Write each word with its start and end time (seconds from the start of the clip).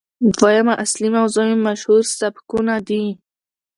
دويمه 0.37 0.73
اصلي 0.83 1.07
موضوع 1.15 1.43
مې 1.49 1.57
مشهورسبکونه 1.67 2.75
دي 2.87 3.03